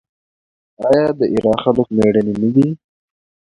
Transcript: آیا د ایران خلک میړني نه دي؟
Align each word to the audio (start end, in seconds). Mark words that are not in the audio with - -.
آیا 0.89 1.07
د 1.19 1.21
ایران 1.33 1.57
خلک 1.63 1.87
میړني 1.97 2.33
نه 2.41 2.49
دي؟ 2.55 2.67